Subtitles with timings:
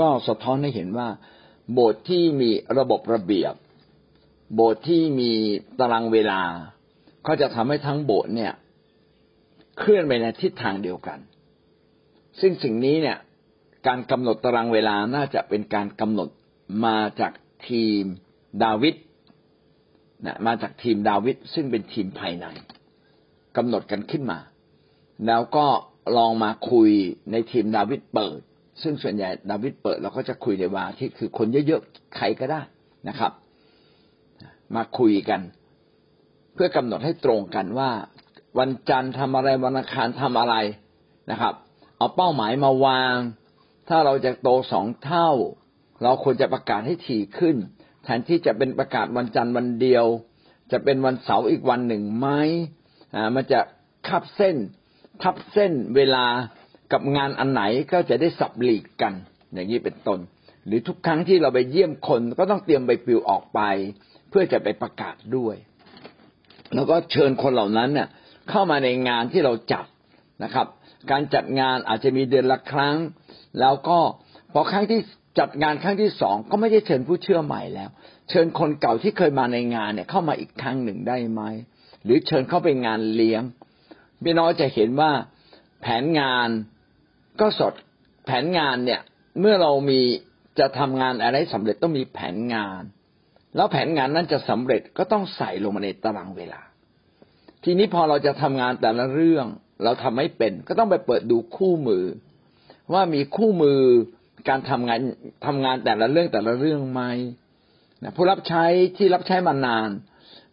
[0.00, 1.08] ก็สะท้อนให้เห็นว่า
[1.72, 3.54] โบสถ์ที่มีระบบระเบียบ
[4.54, 5.32] โบสถ์ที่มี
[5.80, 6.40] ตารางเวลา
[7.26, 8.52] ก็จะทำให้ทั้งโบสถ์เนี่ย
[9.78, 11.18] เคลื่อนไปในทิศทางเดียวกัน
[12.40, 13.18] ซึ่งสิ่งนี้เนี่ย
[13.86, 16.28] การกำหนดตารางเวลาน่าจะเป็นการกำหนด
[16.84, 17.32] มาจาก
[17.68, 18.02] ทีม
[18.64, 18.94] ดาวิด
[20.26, 22.46] นะมาจากทีมดาวิดซึ่งเป็นทีมภายใน
[23.56, 24.38] กำหนดกันขึ้นมา
[25.26, 25.66] แล้วก็
[26.16, 26.90] ลองมาคุย
[27.30, 28.40] ในทีมดาวิดเปิด
[28.82, 32.60] ซึ่งส่วนใหญ่ดาวิดเปิดเราก็จะคุยในวาที่คือคนเยอะๆใครก็ได้
[33.08, 33.32] นะครับ
[34.74, 35.40] มาคุยกัน
[36.54, 37.90] เพื่อกำหนดให้ตรงกันว่า
[38.58, 40.54] วันจันทร์ทำอะไรวันอังคารทำอะไร
[41.30, 41.54] นะครับ
[41.96, 43.14] เอาเป้าหมายมาวาง
[43.88, 45.30] ถ้าเราจะโตสองเท่า
[46.02, 47.56] เราควรจะประกาศให้ถี่ขึ้น
[48.04, 50.04] แทนที่จะเป็นประกาศวันจันทร์วันเดียว
[50.72, 52.28] จะเป็นวันเสาร์อีกวันหนึ่งไหม
[53.14, 53.60] อ่ามันจะ
[54.08, 54.56] คับเส้น
[55.22, 56.26] ทับเส้นเวลา
[56.92, 59.12] กับงานอันไหนก็จะได้สับหลีกกัน
[59.52, 60.18] อย่างนี้เป็นต้น
[60.66, 63.60] หรือทุกครั้งที่เราไปเยี่ยมคนก็ต้องเตรียมใบปลิวออกไป
[64.28, 65.56] เพื่อจะไปประกาศด้วย
[66.74, 68.08] แล้วก็เชิญคนเหล่านั้นเนี่ย
[68.50, 69.86] เข้ามาในงานที่เราจัด
[70.44, 70.66] นะครับ
[71.10, 72.96] การจัดงานอาจจะมีเดือนละครั้ง
[73.60, 73.98] แล้วก็
[74.52, 75.00] พอครั้งที่
[75.38, 77.90] จัดงานครั้งที่สองก็ไม่ได้เชิญผู้เชื่อใหม่แล้ว
[78.30, 81.42] เชิญคนเก่าที่เคยมาในงานเนี่ยเข้ามาอีกครั้งหนึ่งได้ไหม
[82.04, 83.42] หรือเชิญเข้าไปงานเลี้ยง
[84.24, 85.10] พี่น้องจะเห็นว่า
[85.80, 86.48] แผนงาน
[87.40, 87.74] ก็สด
[88.26, 89.00] แผนงานเนี่ย
[89.40, 90.00] เมื่อเรามี
[90.58, 92.82] จะทำงานอะไรสำเร็จต้องมีแผนงาน
[93.56, 96.60] แล้วแผนงานนั้นจะสำเร็จก็ต้องใส่ลงมาในตารางเวลา
[97.64, 99.46] ทีนี้พอเราจะทำงานแต่ละเรื่อง
[99.84, 102.04] เราทำไม่เป็น ก็ต้องไปเปิดดูคู่มือ
[102.92, 103.80] ว่ามีคู่มือ
[104.48, 105.00] การทำงาน
[105.46, 107.02] ทำงานแต่ละเรื่องแต่ละเรื่องไหม
[108.02, 108.64] นะผู้รับใช้
[108.96, 109.90] ที่รับใช้มานาน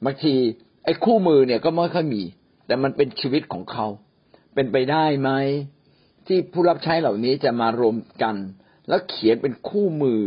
[0.06, 0.34] บางที
[0.86, 2.24] ไอ้คู่มือเนี่ยก็ไม่ค่อยมี
[2.68, 3.88] แต่มันเป็นชีวิตของเขา
[4.54, 5.30] เป็นไปได้ไหม
[6.28, 8.36] ที่ผู้รับใช้เหล่านี้จะมารวมกัน
[8.88, 10.22] แล้วเขียนเป็นคู่มือ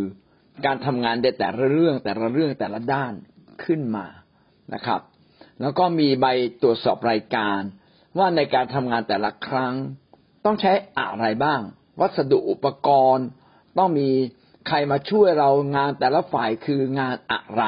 [0.66, 3.12] การทำงานในแต่ละเรื่องแต่ละเรื่องแต่ละด้าน
[3.64, 4.06] ขึ้นมา
[4.74, 5.00] นะครับ
[5.60, 6.26] แล้วก็มีใบ
[6.62, 7.60] ตรวจสอบรายการ
[8.18, 9.74] ว่าในการทำงานแต่ละครั้ง
[10.44, 11.60] ต้องใช้อะไรบ้าง
[12.00, 13.26] วัสดุอุปกรณ์
[13.78, 14.08] ต้องมี
[14.68, 17.62] ใครมาช่วยเรางานแต่ละฝ่ายคืองานอะไร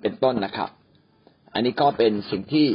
[0.00, 0.70] เป็นต้นนะครับ
[1.52, 2.66] อันนี้ก็เป็นสิ่งที่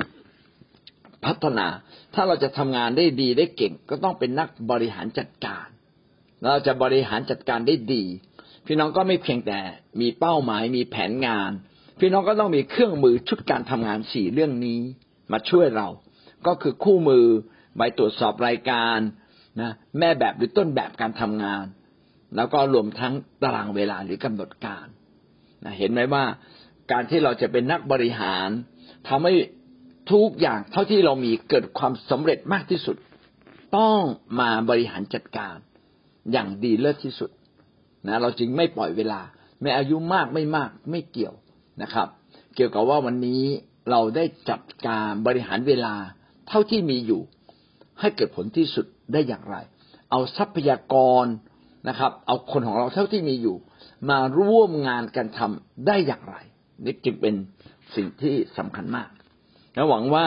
[1.26, 1.68] พัฒนา
[2.14, 5.68] ถ้าเราจะทำงานได้ดีได้เก่ง ก็ต้องเป็นนักบริหารจัดการ
[6.42, 8.04] เราจะบริหารจัดการได้ดี
[8.66, 9.60] พี่น้องก็ไม่เพียงแต่
[10.02, 11.52] มีเป้าหมายมีแผนงาน
[12.00, 14.80] พี่น้องก็ต้องมีเครื่องมือชุดการทำงานสี่เรื่องนี้
[15.32, 15.88] มาช่วยเรา
[16.48, 17.26] ก็คือคู่มือ
[17.78, 19.00] ใบตรวจสอบรายการ
[19.62, 21.64] นะแม่แบบหรือต้นแบบการทำงาน
[22.36, 24.86] แล้วก็รวมทั้งตารางเวลาหรือกำหนดการ
[25.66, 26.24] นะเห็นไหมว่า
[26.92, 28.50] การที่เราจะเป็นนักบริหาร
[29.08, 29.34] ทำให้
[30.12, 32.98] ทุกอย่างเท่าที่เรามีเกิดความสำเร็จมากที่สุด
[33.78, 34.00] ต้อง
[34.40, 35.56] มาบริหารจัดการ
[36.32, 37.30] อย่างดีเลิศที่สุด
[38.08, 39.22] นะเราจึงไม่ปล่อยเวลา
[39.62, 41.36] ไม่อายุมากไม่มากไม่เกี่ยว
[41.82, 42.08] นะครับ
[42.56, 43.44] เกี่ยวกับว่าวันนี้
[43.90, 45.96] เราได้จัดการบริหารเวลา
[46.48, 47.22] เท่าที่มีอยู่
[48.00, 49.56] ให้เกิดผลที่สุดได้อย่างไร
[50.12, 51.26] เอาทรัพยากร
[51.90, 53.56] นะครับ เอาคนของเราเท่าที่มีอยู่
[54.10, 56.36] มาร่วมงานกันทำได้อย่างไร
[56.84, 57.36] นี่จึงเป็น
[57.96, 59.10] สิ่งที่สำคัญมาก
[59.76, 60.26] และหวังว่า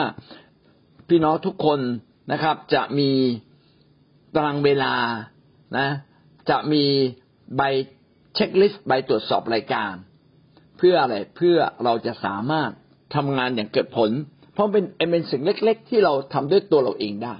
[1.07, 1.79] พี่น้องทุกคน
[2.31, 3.11] นะครับ จะมี
[4.35, 4.93] ตารางเวลา
[5.77, 5.87] นะ
[6.49, 6.83] จะมี
[7.57, 7.61] ใบ
[8.35, 9.93] เช็คลิสต์ใบตรวจสอบรายการ
[10.77, 12.71] เพื่ออะไรเพื่อเราจะสามารถ
[13.15, 14.11] ทำงานอย่างเกิดผล
[14.53, 17.35] เพราะเป็นเป็นสิ่งเล็ก ๆ ที่เราทำด้วยตัวเราเองได้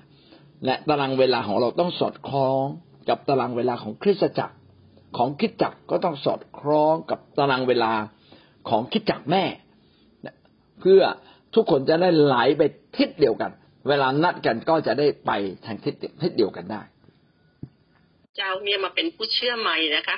[0.66, 2.64] และตารางเวลาของเราต้องสอดคล้อง
[3.10, 4.56] กับตารางเวลาของคริสตจักร
[5.18, 7.94] ของคิดจักรก็ต้องสอดคล้องกับตารางเวลา
[8.70, 9.44] ของคิดจักรแม่
[10.80, 11.02] เพื่อ
[11.56, 12.62] ทุกคนจะได้ไหลไป
[12.98, 13.52] ทิศเดียวกัน
[13.88, 15.32] เวลานัดกันก็จะได้ไป
[15.66, 16.82] ทางทิศทิศเดียวกันได้
[18.36, 20.18] เจ้าเนี่ยมาเป็นผู้เชื่อใหม่นะคะ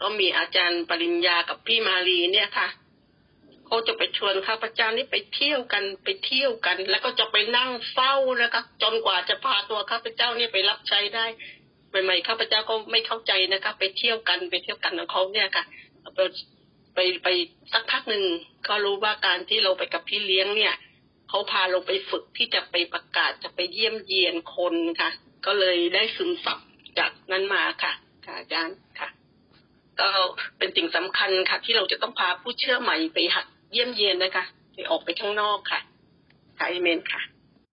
[0.00, 2.68] ก็มีอาจารย์ปริญญากับพี่มาลีเนี่ยค่ะ
[3.66, 11.26] เขาจะไปชวนข้าพเจ้านี่ไปเที่ยวกันไปเที่ยวกัน แล้วก็จะไปนั่งเฝ้านะคะ จนกว่าจะพาตัวข้าพเจ้านี่ไปรับใช้ได้
[12.04, 15.64] ใหม่ๆข้าพเจ้าก็ไม่เข้าใจนะคะ ไปเที่ยวกันไปเที่ยวกันของเขาเนี่ยค่ะ
[16.94, 17.28] ไปไป
[17.72, 18.24] สักพักหนึ่ง
[18.68, 20.74] ก็รู้ว่าการที่เราไปกับพี่เลี้ยงเนี่ย
[21.28, 25.10] เขาพาเราไปฝึกที่จะไปประกาศจะไปเยี่ยมเยียนคนค่ะ
[25.46, 26.58] ก็เลยได้ซึมซับ
[26.98, 27.92] จากนั้นมาค่ะ
[28.26, 29.08] ค่ะอาจารย์ค่ะ
[30.00, 30.08] ก็
[30.58, 34.44] เป็นสิ่งสำคัญค่ะ ที่เราจะต้องพาผู้เชื่อใหม่ไปหัดเยี่ยมเยียนนะคะ
[34.74, 35.80] ไปออกไปข้างนอกค่ะ
[36.58, 37.20] ค่ะเอเมนค่ะ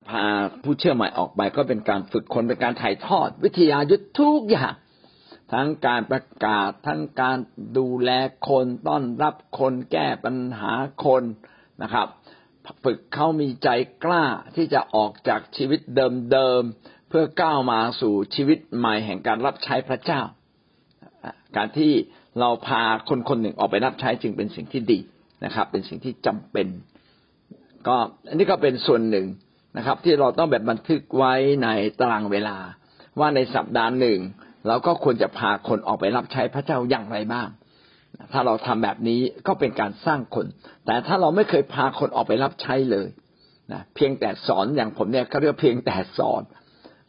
[0.10, 0.24] พา
[0.64, 4.74] ผู้เชื่อใหม่ออกไปก็เป็นการฝึกคนเป็นการถ่ายทอดวิทยายุทธทุกอย่าง
[5.54, 7.38] ทั้งการประกาศทั้งการ
[7.78, 8.12] ดูแล
[8.50, 10.74] คนต้อนรับคนแก้ปัญหา
[11.06, 11.24] คน
[11.84, 12.08] นะครับ
[12.84, 13.70] ฝึกเขามีใจ
[14.04, 14.26] กล้า
[14.56, 15.80] ที่จะออกจากชีวิต
[16.32, 20.22] เดิมๆเพื่อก้าวมาสู่ชีวิตใหม่แห่งการรับใช้พระเจ้า
[21.56, 21.94] การที่
[22.40, 25.00] เราพาคนคนหนึ่งออกไปรับใช้จึงเป็นสิ่งที่ดี
[25.46, 26.68] นะครับ เป็นสิ่งที่จำเป็น
[27.88, 27.96] ก็
[28.30, 29.28] อันนี้ก็เป็นส่วนหนึ่ง
[29.78, 31.34] นะครับ ที่เราต้องแบบบันทึกไว้
[31.64, 31.68] ใน
[32.00, 32.58] ตารางเวลา
[33.20, 34.20] ว่าในสัปดาห์หนึ่ง
[34.68, 37.50] เราก็ควรจะพาคนออกไปรับใช้พระเจ้าอย่างไรบ้าง
[38.32, 40.46] ถ้าเราทำแบบนี้ก็เป็นการสร้างคน
[40.86, 43.08] แต่ถ้าเราไม่เคยพาคนออกไปรับใช้เลย
[43.72, 46.44] นะเพียงแต่สอนอย่างผมเนี่ยเขาเรียกเพียงแต่สอน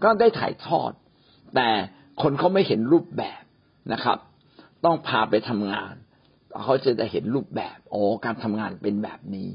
[0.03, 0.93] ก็ได้ถ่ายทอด
[1.57, 1.69] แต่
[2.23, 3.43] คนเขาไม่เห็นรูปแบบ
[3.93, 4.19] นะครับ
[4.85, 5.95] ต้องพาไปทำงาน
[6.65, 9.49] เขาจะได้เห็นรูปแบบโอ้การทำงานเป็นแบบนี้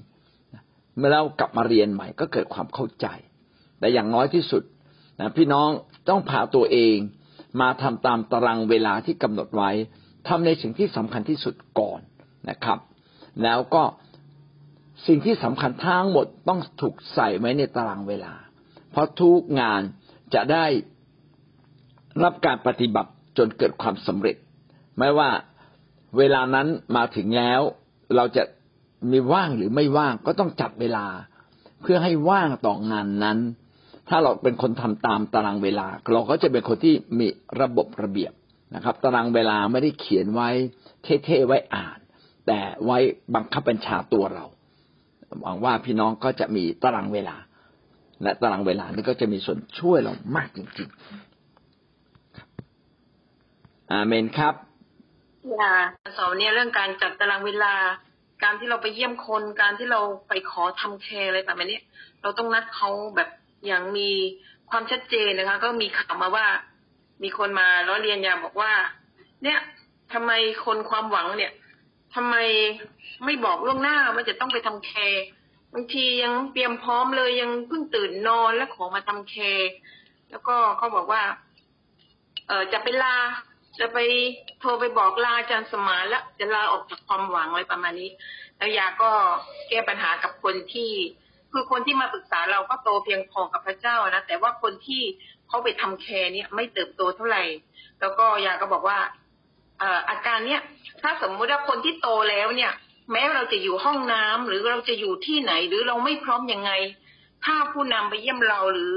[0.98, 3.08] เมื่อเรากลับมาเรียนใหม่ก็เกิดความเข้าใจ
[3.80, 4.64] แต่อย่างน้อยที่สุด
[5.20, 5.70] นะพี่น้อง
[6.10, 6.98] ต้องพาตัวเอง
[7.62, 9.72] มาทำตามตารางเวลาที่กำหนดไว้
[10.28, 12.00] ทำในสิ่งที่สำคัญที่สุดก่อน
[12.50, 12.80] นะครับ
[13.44, 13.84] แล้วก็
[15.08, 18.34] สิ่งที่สำคัญทั้งหมดต้องถูกใส่ไว้ในตารางเวลา
[18.92, 19.82] เพราะทุกงาน
[20.34, 20.66] จะได้
[22.24, 24.36] รับการปฏิบัติจนเกิดความสำเร็จ
[24.98, 25.30] ไม่ว่า
[26.18, 27.62] เวลานั้นมาถึงแล้ว
[28.16, 28.44] เราจะ
[29.12, 31.06] มีว่างหรือไม่ว่างก็ต้องจัดเวลา
[31.82, 33.38] เพื่อให้ว่างต่องานนั้น
[34.10, 37.28] ถ้าเราเป็นคนทำตามตารางเวลา เราก็จะเป็นคนที่มี
[37.62, 38.34] ระบบระเบียบ
[38.76, 40.50] นะครับ ตารางเวลาไม่ได้เขียนไว้
[41.04, 42.00] เท่ๆไว้อ่าน
[42.48, 42.98] แต่ไว้
[43.36, 44.46] บังคับบัญชาตัวเรา
[45.42, 47.36] หวังว่าพี่น้องก็จะมีตารางเวลา
[48.24, 54.54] และตารางเวลานี้ก็จะมีส่วนช่วยเรามากจริงๆอาเมนครับ
[55.54, 55.74] อย่า
[56.18, 57.74] สอนเนี่ยเรื่องการจัดตารางเวลา
[58.44, 61.82] การที่เราไปเยี่ยมคน การที่เราไปขอทำแคร์อะไรแบบนี้
[62.22, 63.30] เราต้องนัดเขาแบบ
[63.66, 64.10] อย่างมี
[64.70, 66.48] ความชัดเจนนะคะ ก็มีข่าวมาว่า
[67.24, 68.74] มีคนมาล้อเรียนยาบอกว่า
[69.44, 69.60] เนี่ย
[70.14, 70.32] ทำไม
[70.66, 71.52] คนความหวังเนี่ย
[72.16, 72.36] ทำไม
[73.26, 75.24] ไม่บอกล่วงหน้าว่าจะต้องไปทำแคร์
[75.74, 79.70] บางทียังเตรียมพร้อมเลยยังเพิ่งตื่นนอนแล้วขอมาทำแคร์
[80.30, 81.24] แล้วก็เขาบอกว่า
[82.48, 83.16] เออจะไปลา
[83.80, 83.98] จะไป
[84.60, 88.10] โทรไปบอกลาอาจารย์สมานแล้วจะลาออกจากความหวังอะไรประมาณนี้
[88.58, 89.12] แล้วยาก็
[89.70, 90.92] แก้ปัญหากับคนที่
[91.52, 95.02] คือคนที่มาปรึกษาเราก็โตเพียงพอกับพระเจ้านะแต่ว่าคนที่
[95.48, 97.44] เขาไปทำแคร์เนี่ยไม่เติบโตเท่าไหร่
[98.02, 99.00] แล้วก็ยาก็บอกว่า
[99.80, 100.62] เออาการเนี้ย
[101.02, 102.72] ถ้าสมมุติว่าคนที่โตแล้วเนี่ย
[103.12, 106.72] แม้เราจะอยู่ห้องน้ำหรือเราจะอยู่ที่ไหนหรือเราไม่พร้อมยังไง
[107.46, 108.94] ถ้าผู้นำไปเยี่ยมเราหรือ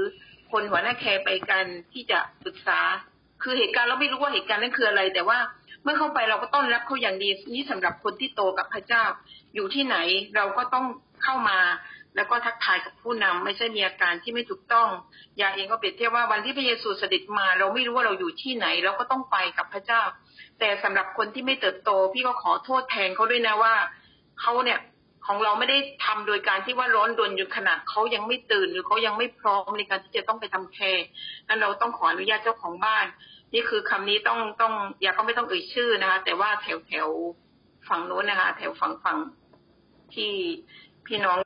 [0.51, 2.79] คนหัวหน้าแคร์ไปกันที่จะปรึกษา
[3.41, 5.39] คือเหตุการณ์เราไม่รู้ว่าเหตุการณ์นั้นคืออะไร แต่ว่า
[5.83, 9.03] เมื่อเข้าไปเราก็ต้อนรับเขาอย่างดีนี่สำหรับคนที่โตกับพระเจ้า
[9.55, 9.97] อยู่ที่ไหน
[10.35, 10.85] เราก็ต้อง
[11.23, 11.59] เข้ามา
[12.15, 14.89] แล้วก็ทักทายกับผู้นำไม่ใช่มีอาการที่ไม่ถูกต้อง
[15.41, 20.01] ยาเองก็เปรียบเทียบว่าวันที่พระเยซูเสด็จมา เราไม่รู้ว่าเราอยู่ที่ไหน เราก็ต้องไปกับพระเจ้า
[20.59, 23.73] แต่สำหรับคนที่ไม่เติบโต พี่ก็ขอโทษแทนเขาด้วยนะว่า
[24.41, 24.79] เขาเนี่ย
[25.27, 31.05] ของเราไม่ได้ทำโดยการที่ว่าร้อนรนอยู่ขนาดเขายังไม่ตื่นหรือเขายังไม่พร้อมในการที่จะต้องไปทำแคร์
[31.47, 33.05] นั้นเราต้องขออนุญาตเจ้าของบ้าน
[33.53, 37.09] นี่คือคำนี้ต้องต้องอยาเขาไม่ต้องเอ่ยชื่อนะคะ แต่ว่าแถวแถว
[37.87, 39.17] ฝั่งโน้นนะคะ แถวฝั่งฝั่ง
[40.13, 40.31] ที่
[41.05, 41.37] พี่น้อง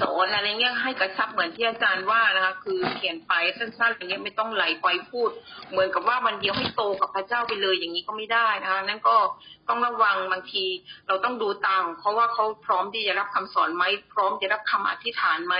[0.00, 5.30] สอนอะไรเงี้ยให้กระชับเหมือนที่อาจารย์ว่านะคะ คือเขียนไปสั้นๆอย่างเงี้ยไม่ต้องไหลไปพูด
[5.70, 9.16] เหมือนกับว่าวันเดียวให้โตกับพระเจ้าไปเลยอย่างนี้ก็ไม่ได้นะคะ นั่นก็
[9.68, 10.64] ต้องระวังบางที
[11.06, 15.54] เราต้องดูตามเพราะว่าเขาพร้อมที่จะรับคำสอนไหมพร้อมจะรับคำอธิษฐานไหม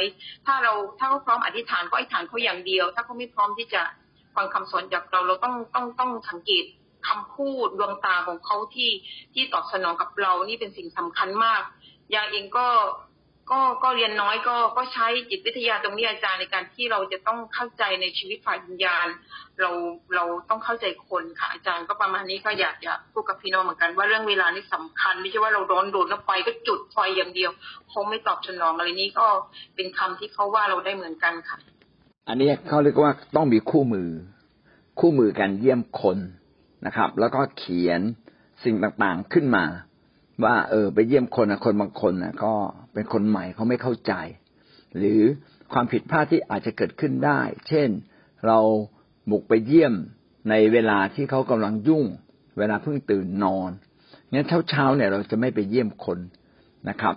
[0.47, 3.83] ถ้าเราถ้าเขาพร้อมอธิษฐานก็อธิษฐานเขาอย่างเดียว ถ้าเขาไม่พร้อมที่จะ
[4.37, 6.65] ฟังคำสอนจากเราเราต้องต้องต้องสังเกต
[7.09, 8.91] คำพูดดวงตาของเขาที่
[9.35, 11.63] ที่ตอบสนองกับเรานี่เป็นสิ่งสำคัญมาก
[12.15, 12.67] ยาเองก็
[13.51, 19.07] ก็ก็เรียนน้อยก็ก็ใช้จิตวิทยาตรงนี้อาจารย์ในการที่เราจะต้องเข้าใจในชีวิตฝ่ายวิญญาณ
[19.61, 19.71] เรา
[20.15, 27.51] เราต้องเข้าใจคนค่ะอาจารย์ก็ประมาณนี้ก็อยากจะพูดกับพี่น้องเหมือนกัน ว่าเรื่องเวลานี่สำคัญ ไม่ใช่ว่าเราร้อนโดนแล้วไฟก็จุดไฟอย่างเดียว
[27.93, 29.27] คงไม่ตอบสนองอะไรนี้ก็
[29.75, 31.59] เป็นคำที่เขาว่าเราได้เหมือนกันค่ะ
[32.29, 34.09] อันนี้เขาเรียกว่าต้องมีคู่มือ
[35.01, 36.19] คู่มือการเยี่ยมคน
[36.87, 38.01] นะครับ แล้วก็เขียน
[38.65, 39.65] สิ่งต่างๆขึ้นมา
[40.43, 42.55] ว่าเออไปเยี่ยมคนนะคนบางคนนะก็
[42.93, 44.13] เป็นคนใหม่เขาไม่เข้าใจ
[44.97, 45.21] หรือ
[45.73, 47.89] ความผิดพลาดที่อาจจะเกิดขึ้นได้ เช่น
[48.47, 48.59] เรา
[49.31, 49.95] บุกไปเยี่ยม
[50.51, 52.05] ในเวลาที่เขากำลังยุ่ง
[52.59, 53.71] เวลาเพิ่งตื่นนอน
[54.33, 56.19] งั้นเช้าเช้าเนี่ยเราจะไม่ไปเยี่ยมคน
[56.89, 57.15] นะครับ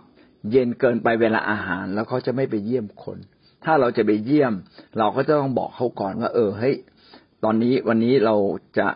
[0.52, 3.18] เย็นเกินไปเวลาอาหารแล้วเขาจะไม่ไปเยี่ยมคน
[3.64, 4.54] ถ้าเราจะไปเยี่ยม
[4.98, 6.76] เราก็จะต้องบอกเขาก่อนว่า เออเฮ้ย
[7.44, 8.36] ตอนนี้วันนี้เรา
[8.78, 8.88] จะ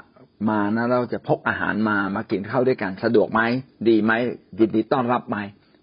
[0.50, 3.42] มานะเราจะพกอาหารมามากินข้าวด้วยกันสะดวกไหม
[3.88, 4.12] ดีไหม
[4.60, 5.38] ยินดีต้อนรับไหม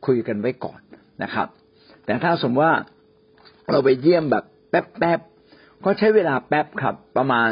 [0.07, 0.81] คุยกันไว้ก่อน
[1.23, 1.49] นะครับ
[2.05, 2.77] แต่ถ้าสมมติว่า
[3.71, 7.51] เราไปเยี่ยมแบบแป๊บๆก็ใช้เวลาแป๊บครับ ประมาณ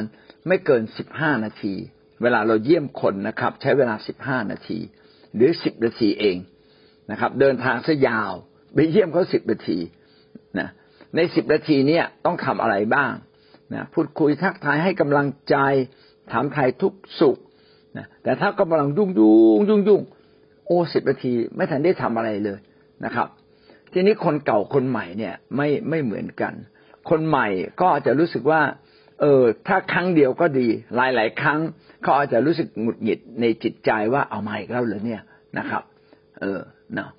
[0.49, 1.75] ไม่เกินสิบห้านาที
[2.23, 4.79] เวลาเราเยี่ยมคนนะครับ ใช้เวลาสิบห้านาที
[5.35, 6.37] หรือสิบนาทีเอง
[7.11, 8.33] นะครับ เดินทางซะยาว
[8.75, 9.79] ไปเยี่ยมเขาสิบนาที
[10.59, 10.69] นะ
[11.17, 13.13] ในสิบนาทีเนี้ยต้องทำอะไรบ้าง
[13.75, 15.57] นะพูดคุยทักทายให้กำลังใจ
[16.33, 17.37] ถามไทยทุกสุข
[17.97, 20.03] นะแต่ถ้ากำลังยุ่งยุ่งยุ่งยุ่ง
[20.67, 22.59] โอ้สิบนาทีไม่ทันได้ทำอะไรเลย
[23.05, 23.29] นะครับ
[23.93, 26.53] ทีนี้คนเก่าคนใหม่เนี่ยไม่ไม่เหมือนกัน
[27.11, 27.49] คนใหม่
[27.81, 28.61] ก็อาจจะรู้สึกว่า
[29.21, 30.67] เออถ้าครั้งเดียวก็ดี
[30.97, 31.61] หลายหลายครั้ง
[32.03, 35.23] เขาอาจจะรู้สึกหงุดหงิดในจิตใจว่าเอามาอีกแล้วเหรอเนี่ย
[35.59, 35.83] นะครับ
[36.41, 36.61] เออ
[36.95, 37.11] เนาะ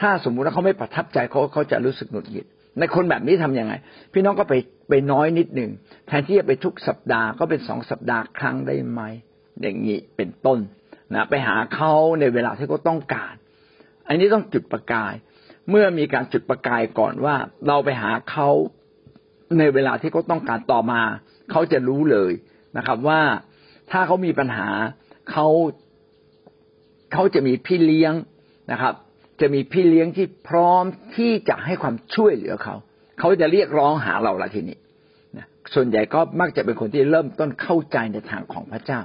[0.00, 2.46] ถ้าสมมุติว่าเขาไม่ประทับใจเขาเขาจะรู้สึกหงุดหงิด
[2.78, 3.72] ในคนแบบนี้ทํำยังไง
[4.12, 4.54] พี่น้องก็ไป
[4.88, 5.70] ไปน้อยนิดหนึ่ง
[6.06, 9.00] แทนที่จะไปทุกสัปดาห์ก็เป็นสองสัปดาห์ครั้งได้ไหม
[9.60, 10.58] อย่างนี้เป็นต้น
[11.14, 13.34] นะไปหาเขาในเวลาที่เขาต้องการ
[14.06, 15.14] อันนี้ต้องจุดประกาย
[15.70, 17.36] เมื่อมีการจุดประกายก่อนว่า
[17.66, 18.48] เราไปหาเขา
[19.58, 21.02] ในเวลาที่เขาต้องการต่อมา
[21.50, 22.32] เขาจะรู้เลย
[22.76, 23.20] นะครับ ว่า
[23.90, 24.68] ถ้าเขามีปัญหา
[25.30, 25.46] เขา
[27.12, 28.14] เขาจะมีพี่เลี้ยง
[28.72, 28.94] นะครับ
[29.40, 30.84] จะมีพี่เลี้ยงที่พร้อม
[31.16, 32.76] ที่จะให้ความช่วยเหลือเขา
[33.18, 34.78] เขาจะเรียกร้องหาเราละทีนี้
[35.74, 39.00] ส่วนใหญ่ก็มักจะเป็นคนที่เริ่มต้นเข้าใจในทางของพระเจ้า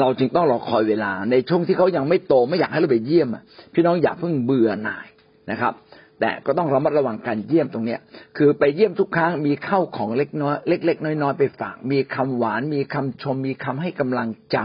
[0.00, 3.28] เราจึงต้องรอคอยเวลา ในช่วงที่เขายังไม่โตไม่อยากให้เราไปเยี่ยม
[3.74, 5.06] พี่น้องอย่าเพิ่งเบื่อหน่าย
[5.50, 5.72] นะครับ
[6.20, 8.00] แต่ก็ต้องระมัดระวังการเยี่ยมตรงเนี้ย
[8.36, 14.58] คือไปเยี่ยมทุกครั้งมีเข้าของเล็กน้อย เล็ก ๆ น้อยๆไปฝาก มีคำหวาน มีคำชม มีคำให้กำลังใจ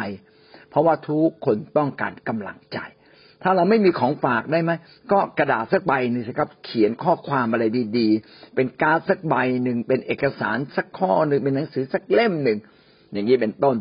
[0.69, 2.79] เพราะว่าทุกคนต้องการกำลังใจ
[3.43, 4.71] ถ้าเราไม่มีของฝากได้ไหม
[5.12, 7.63] ก็กระดาษสักใบหนึ่งสิครับ เขียนข้อความอะไร
[7.98, 12.57] ดีๆ เป็นการ์ดสักใบหนึ่งเป็นเอกสารสักข้อหนึ่งเป็นหนังสือสักเล่มหนึ่ง
[13.13, 13.75] อย่างนี้เป็นต้น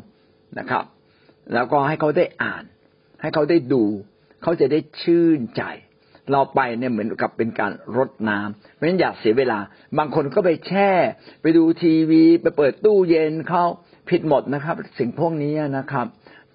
[0.59, 0.85] นะครับ
[1.55, 2.65] แล้วก็ให้เขาได้อ่าน
[3.21, 3.85] ให้เขาได้ดู
[4.43, 5.63] เขาจะได้ชื่นใจ
[6.33, 9.59] เราไปเนี่ยเหมือนกับเป็นการรดน้ำเพราะฉะนั้นอย่าเสียเวลา
[9.99, 10.91] บางคนก็ไปแช่
[11.43, 13.65] ไปดูทีวี ไปเปิดตู้เย็นเขา
[14.11, 16.07] ผิดหมดนะครับ สิ่งพวกนี้นะครับ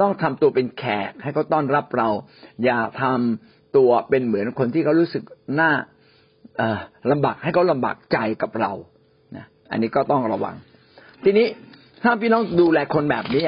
[0.01, 2.09] ต้องทำตัวเป็นแขกให้เขาต้อนรับเรา
[2.63, 5.23] อย่าทำตัวเป็นเหมือนคนที่เขารู้สึก
[5.55, 5.71] หน้า
[7.11, 8.71] ลำบากให้เขาลำบากใจกับเรา
[9.35, 10.55] นะอันนี้ก็ต้องระวัง
[11.23, 11.47] ทีนี้
[12.03, 13.43] ถ้าพี่น้องดูแลคนแบบนี้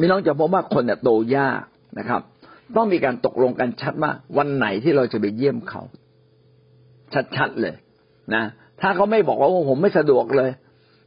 [0.00, 1.62] พี่น้องจะพบว่าคนเนี่ยโตยาก
[1.98, 2.22] นะครับ
[2.76, 5.82] ต้องมีการตกลงกันชัดว่าวันไหนที่เราจะไปเยี่ยมเขา
[7.36, 7.74] ชัดๆเลย
[8.34, 8.44] นะ
[8.80, 10.50] ถ้าเขาไม่บอกว่าผมไม่สะดวกเลย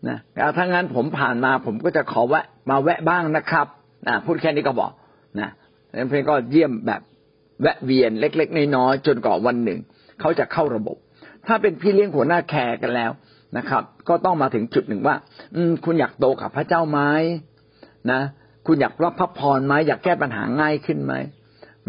[0.10, 0.18] นะ
[0.58, 3.68] ถ้างั้นผมผ่านมาผมก็จะขอแวะมาแวะบ้างนะครับ
[4.08, 4.92] นะพูดแค่นี้ก็บอก
[5.40, 5.50] นะ
[5.94, 7.02] แล้วเพื่อนก็เยี่ยมแบบ
[7.62, 9.80] แวะเวียนเล็ก ๆ น้อยๆจนก่อวันหนึ่ง
[10.20, 10.98] เขาจะเข้าระบบ
[11.48, 13.12] ถ้าเป็นพี่เลี้ยงหัวหน้าแคร์กันแล้ว
[13.58, 15.16] นะครับ ก็ต้องมาถึงจุดหนึ่งว่า
[15.56, 17.00] อืม คุณอยากโตกับพระเจ้าไหม
[18.12, 18.22] นะ
[18.68, 21.14] คุณอยากรับพระพรไหมอยากแก้ปัญหาง่ายขึ้นไหม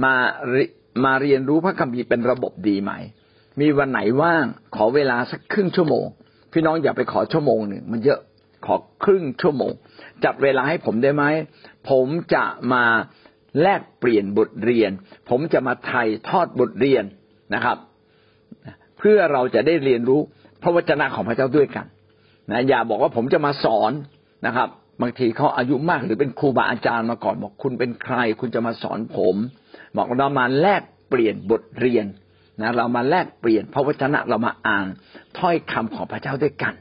[0.04, 0.14] มา
[1.04, 2.92] มาเรียนรู้พระคัมภีร์เป็นระบบดีไหม
[3.60, 4.44] มีวันไหนว่าง
[4.76, 6.04] ขอเวลาสักครึ่งชั่วโมง
[6.52, 8.20] พี่น้องอย่าไปขอชั่วโมงหนึ่งมันเยอะ
[8.66, 9.72] ขอครึ่งชั่วโมง
[10.24, 11.24] จับเวลาให้ผมได้ไหม
[11.90, 12.84] ผมจะมา
[13.62, 14.90] แลกเปลี่ยนบทเรียน
[15.30, 17.04] ผมจะมาไถ่ทอดบทเรียน
[17.54, 17.76] นะครับ
[18.98, 20.20] เพื่อเราจะได้เรียนรู้
[20.62, 21.86] พระวจนะของพระเจ้าด้วยกัน
[22.50, 23.92] นะอย่าบอกว่าผมจะมาสอน
[24.46, 24.68] นะครับ
[25.02, 29.36] บางทีเขาอายุมากหรือเป็นครูบาอาจารย์มาก่อนบอกคุณเป็นใคร คุณจะมาสอนผม
[29.96, 32.06] บอกเรามาแลกเปลี่ยนบทเรียน
[32.60, 34.86] นะเรามาแลกเปลี่ยนพระวจนะเรามาอ่าน
[35.38, 36.74] ถ้อยคำของพระเจ้าด้วยกัน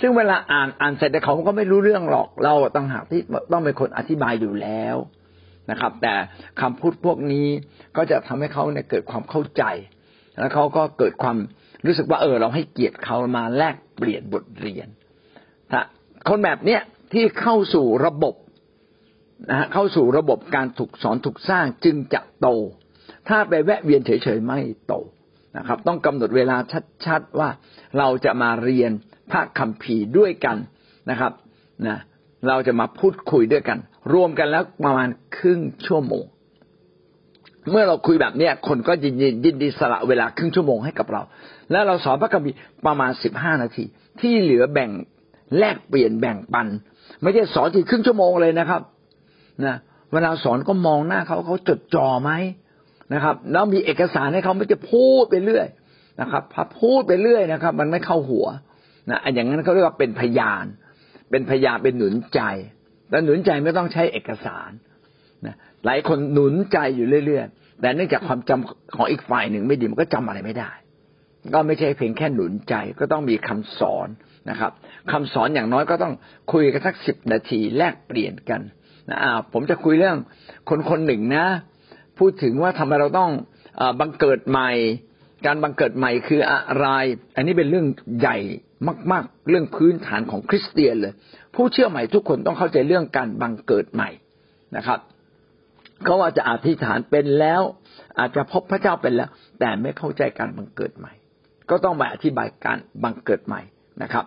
[0.00, 4.96] ซึ่งเวลาอ่านอ่านเสร็จแต่เขาก็ไม่รู้เรื่องหรอก เราต้องหาที่ต้องเป็นคนอธิบายอยู่แล้ว
[5.70, 6.14] นะครับ แต่
[6.60, 7.46] คำพูดพวกนี้
[7.96, 9.64] ก็จะทำให้เขาเนี่ยเกิดความเข้าใจ
[10.38, 11.36] แล้วเขาก็เกิดความ
[11.86, 14.88] รู้สึกว่าเออ เราให้เกียรติเขามาแลกเปลี่ยนบทเรียน
[15.70, 15.80] ถ้า
[16.28, 16.80] คนแบบเนี้ย
[17.12, 18.34] ที่เข้าสู่ระบบ
[19.50, 22.48] นะฮะเข้าสู่ระบบการถูกสอนถูกสร้างจึงจะโต
[23.28, 24.94] ถ้าไปแวะเวียนเฉยๆไม่โต
[25.56, 26.56] นะครับ ต้องกำหนดเวลา
[27.06, 27.48] ชัดๆว่า
[27.98, 28.92] เราจะมาเรียน
[29.32, 30.56] พระคัมภีร์ด้วยกัน
[31.10, 31.32] นะครับ
[31.86, 31.98] นะ
[32.48, 33.78] เราจะมาพูดคุยด้วยกัน
[34.12, 36.24] รวมกันแล้วประมาณครึ่งชั่วโมง
[37.70, 41.22] เมื่อเราคุยแบบเนี้ยคนก็ยินดียินดีสละเวลาครึ่งชั่วโมงให้กับเรา
[41.70, 42.56] แล้วเราสอนพระคัมภีร์
[42.86, 43.84] ประมาณสิบห้านาที
[44.20, 44.90] ที่เหลือแบ่ง
[45.58, 46.66] แลกเปลี่ยนแบ่งปัน
[47.22, 48.82] ไม่ใช่สอนทีครึ่งชั่วโมงเลยนะครับ
[49.64, 49.76] นะ
[50.12, 52.30] เวลาสอนก็มองหน้าเขาเขาจดจ่อไหม
[53.14, 55.66] นะครับ แล้วมีเอกสารให้เขาไม่จะพูดไปเรื่อย
[56.20, 58.46] นะครับพอพูดไปเรื่อยนะครับ มันไม่เข้าหัว
[59.10, 60.64] นะอย่างนั้นเขาเรียกว่าเป็นพยาน
[61.30, 62.40] เป็นพยานเป็นหนุนใจ
[63.08, 64.70] แต่หนุนใจไม่ต้องใช้เอกสาร
[65.46, 70.70] นะหลายคนหนุนใจอยู่เรื่อยๆแต่เนื่องจากความจำของอีกฝ่ายหนึ่งไม่ดีมันก็จำอะไรไม่ได้
[71.54, 74.08] ก็ไม่ใช่เพียงแค่หนุนใจก็ต้องมีคำสอน
[74.50, 74.72] นะครับ
[75.12, 76.12] คำสอนอย่างน้อยก็ต้อง
[76.52, 78.60] คุยกันสักสิบนาทีแลกเปลี่ยนกัน
[79.10, 79.18] นะ
[79.52, 80.16] ผมจะคุยเรื่อง
[80.68, 81.46] คนคนหนึ่งนะ
[82.18, 83.30] พูดถึงว่าทำไมเราต้อง
[83.80, 84.70] อบังเกิดใหม่
[85.46, 86.86] การบังเกิดใหม่คืออะไร
[87.36, 87.86] อันนี้เป็นเรื่อง
[88.20, 88.38] ใหญ่
[89.12, 91.12] มาก ๆ เรื่องพื้นฐานของคริสเตียนเลย
[91.54, 94.10] ผู้เชื่อใหม่ทุกคนต้องเข้าใจเรื่องการบังเกิดใหม่
[94.76, 94.98] นะครับ
[96.04, 97.62] เขาว่าจะอธิษฐานเป็นแล้ว
[98.18, 99.28] อาจจะพบพระเจ้าเป็นแล้ว
[99.60, 101.12] แต่ไม่เข้าใจการบังเกิดใหม่
[101.70, 103.60] ก็ต้องมาอธิบายการบังเกิดใหม่
[104.02, 104.24] นะครับ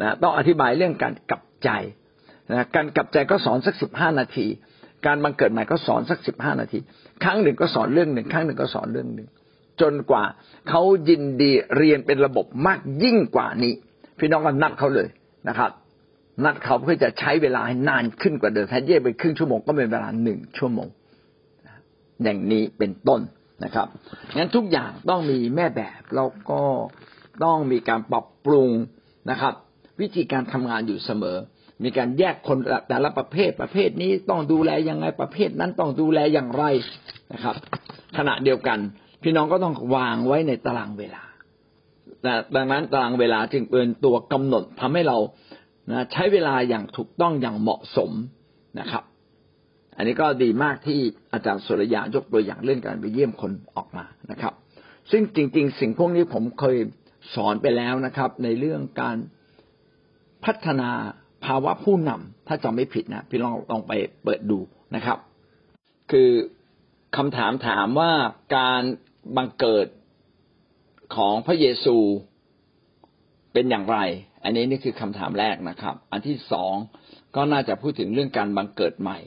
[0.00, 1.70] นะต้องอธิบายเรื่องการกลับใจ
[2.50, 4.46] นะการกลับใจก็สอนสักสิบห้านาที
[5.06, 6.78] การบังเกิดใหม่ก็สอนสักสิบห้านาที
[7.24, 9.28] ครั้งหนึ่งก็สอนเรื่องหนึ่งครั้งหนึ่งก็สอนเรื่องหนึ่ง
[9.80, 10.24] จนกว่า
[10.68, 13.74] เขายินดีเรียนเป็นระบบมากยิ่งกว่านี้
[14.18, 15.08] พี่น้องก็นัดเขาเลย
[15.48, 15.70] นะครับ
[16.44, 20.88] นัดเขาเพื่อจะใช้เวลาให้นานขึ้นกว่าเดิมแทนเย่ไปครึ่งชั่วโมงก็เป็นเวลาหนึ่งชั่วโมง
[22.22, 23.20] อย่างนี้เป็นต้น
[23.64, 23.86] นะครับ
[24.36, 26.62] งั้นทุกอย่างต้องมีแม่แบบแล้วก็
[27.44, 28.70] ต้องมีการปรับปรุง
[29.30, 29.54] นะครับ
[30.00, 31.36] วิธีการทำงานอยู่เสมอ
[31.84, 32.58] มีการแยกคน
[32.88, 36.64] แต่ละประเภทประเภทนี้ต้องดูแลยังไงประเภทนั้นต้องดูแลอย่างไร
[37.32, 37.54] นะครับ
[38.18, 38.78] ขณะเดียวกัน
[39.22, 41.22] พี่น้องก็ต้องวางไว้ในตารางเวลา
[42.56, 45.18] ดังนั้นตารางเวลาจึงเป็นตัวกำหนดทำให้เรา
[45.90, 48.10] นะใช้เวลาอย่างถูกต้องอย่างเหมาะสม
[48.80, 49.04] นะครับ
[49.96, 50.98] อันนี้ก็ดีมากที่
[51.32, 54.52] อาจารย์สุรยายกตัวอย่างเรื่องการไปเยี่ยมคนออกมานะครับ
[55.10, 56.76] ซึ่งจริง ๆ สิ่งพวกนี้ผมเคย
[57.34, 59.16] สอนไปแล้วนะครับ ในเรื่องการ
[60.44, 60.90] พัฒนา
[61.44, 63.92] ภาวะผู้นำถ้าจำไม่ผิดนะพี่ลองลองไป
[64.24, 64.58] เปิดดู
[64.94, 65.18] นะครับ
[66.10, 66.30] คือ
[67.16, 68.12] คำถามถามว่า
[68.56, 68.82] การ
[69.36, 69.86] บังเกิด
[71.14, 71.96] ของพระเยซู
[73.52, 73.98] เป็นอย่างไร
[74.44, 76.74] อันนี้นี่คือคำถามแรกนะครับ อันที่สอง
[77.36, 79.18] ก็น่าจะพูดถึงเรื่องการบังเกิดใหม่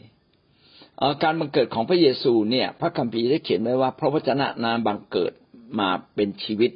[1.23, 5.33] การบังเกิดของพระเยซูเนี่ย พระคัมภีร์ได้เขียนไว้ว่าพระวจนะนานบังเกิด
[5.79, 6.71] มาเป็นชีวิต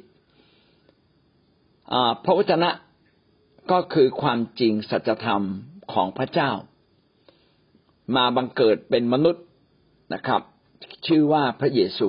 [2.24, 2.70] พระวจนะ
[3.70, 5.44] ก็คือความจริงสัจธรรม
[5.92, 6.50] ของพระเจ้า
[8.16, 9.44] มาบังเกิดเป็นมนุษย์
[10.14, 10.42] นะครับ
[11.06, 12.08] ชื่อว่าพระเยซู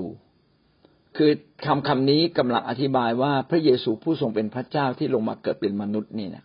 [1.15, 1.31] คือ
[1.65, 6.43] คำคำนี้กำลังอธิบายว่าพระเยซูผู้ทรงเป็นพระเจ้าที่ลงมาเกิดเป็นมนุษย์นี่นะ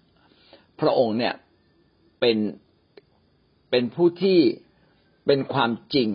[0.80, 1.34] พระองค์เนี่ย
[2.20, 2.38] เป็น
[3.70, 4.38] เป็นผู้ที่
[5.26, 6.08] เป็นความจริง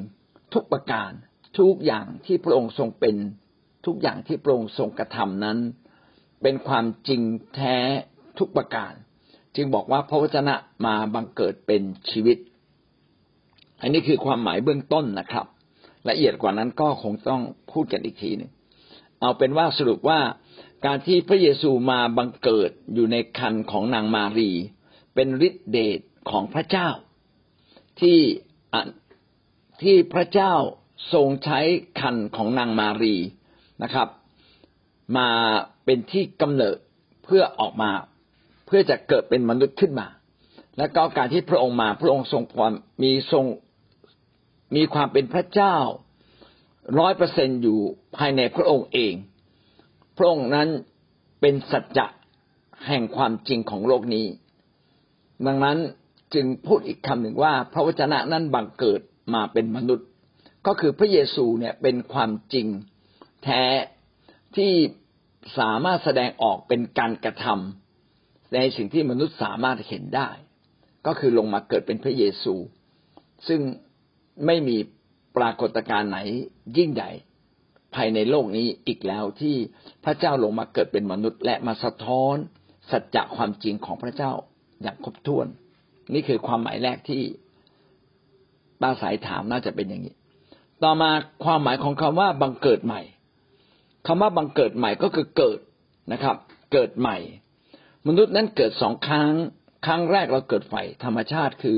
[0.54, 1.12] ทุกประการ
[1.60, 3.16] ทุกอย่างที่พระองค์ทรงเป็น
[3.86, 5.58] ทุกอย่างที่พระองค์ทรงกระทำนั้น
[6.42, 7.22] เป็นความจริง
[7.56, 7.78] แท้
[8.40, 8.94] ทุกประการ
[9.56, 12.38] จึงบอกว่าพระวจนะมาบังเกิดเป็นชีวิต
[13.82, 15.46] อันนี้คือความหมายเบื้องต้นนะครับ
[16.10, 17.42] ละเอียดกว่านั้นก็คงต้อง
[17.72, 18.52] พูดกันอีกทีหนึ่ง
[19.22, 20.20] เอาเป็นว่าสรุปว่า
[20.86, 24.52] การที่พระเยซูมาบังเกิดอยู่ในคันของนางมารี
[25.16, 26.90] เป็นฤทธิเดชของพระเจ้า
[28.00, 28.20] ที่
[29.82, 30.54] ที่พระเจ้า
[31.14, 31.60] ทรงใช้
[32.00, 33.16] คันของนางมารี
[33.84, 34.08] นะครับ
[35.18, 35.30] มา
[35.86, 36.78] เป็นที่กำเนิด
[37.24, 37.92] เพื่อออกมา
[38.66, 40.08] เพื่อจะเกิดเป็นมนุษย์ขึ้นมา
[40.78, 43.46] และก็การที่พระองค์มาพระองค์ทรงความมีทรง
[44.76, 45.76] มีความเป็นพระเจ้า
[47.00, 47.80] ร้อยเปอร์เซนอยู่
[48.18, 49.14] ภายในพระองค์เอง
[50.18, 50.70] พระองค์นั้น
[51.42, 52.08] เป็นสัจจะ
[52.88, 54.26] แห่งความจริงของโลกนี้
[55.46, 55.78] ดังนั้น
[56.34, 59.02] จึงพูดอีกคำหนึ่งว่า พระวจนะนั้นบังเกิด
[59.34, 60.08] มาเป็นมนุษย์
[60.68, 62.68] ก็คือพระเยซูเนี่ยเป็นความจริง
[63.44, 63.64] แท้
[64.56, 64.72] ที่
[65.60, 70.30] สามารถแสดงออกเป็นการกระทำในสิ่งที่มนุษย์สามารถเห็นได้
[71.06, 72.54] ก็คือลงมาเกิดเป็นพระเยซู
[73.48, 73.62] ซึ่ง
[74.46, 74.78] ไม่มี
[75.38, 76.20] ปรากฏการณ์ไหน
[76.78, 77.12] ยิ่งใหญ่
[77.96, 79.56] ภายในโลกนี้อีกแล้วที่
[80.04, 82.36] พระเจ้าลงมาเกิดเป็นมนุษย์ และมาสะท้อน
[82.92, 84.32] สัจจะความจริงของพระเจ้า
[84.82, 85.48] อย่างครบถ้วน
[86.14, 87.24] นี่คือความหมายแรกที่
[88.82, 90.16] ป้าสายถามน่าจะเป็นอย่างนี้
[90.84, 91.12] ต่อมา
[91.44, 93.02] ความหมายของคำว่าบังเกิดใหม่
[94.08, 95.60] คำว่าบังเกิดใหม่ก็คือเกิด
[96.12, 96.36] นะครับ
[96.74, 97.18] เกิดใหม่
[98.08, 99.32] มนุษย์นั้นเกิดสองครั้ง
[99.86, 101.78] ครั้งแรกเราเกิดฝ่ายธรรมชาติคือ